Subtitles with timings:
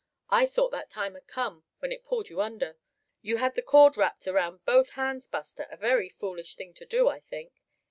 [0.31, 2.75] I thought that time had come when it pulled you under.
[3.21, 7.07] You had the cord wrapped around both hands, Buster, a very foolish thing to do,
[7.07, 7.61] I think.